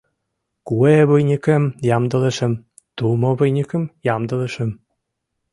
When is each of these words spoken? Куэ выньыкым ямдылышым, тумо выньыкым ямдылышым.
Куэ 0.67 0.95
выньыкым 1.09 1.63
ямдылышым, 1.97 2.53
тумо 2.97 3.31
выньыкым 3.39 3.83
ямдылышым. 4.15 4.69